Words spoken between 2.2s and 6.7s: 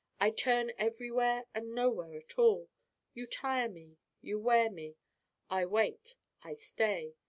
all. You tire me you wear me. I wait. I